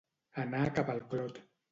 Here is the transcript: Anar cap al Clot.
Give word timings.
Anar 0.43 0.61
cap 0.79 0.89
al 0.93 1.01
Clot. 1.11 1.39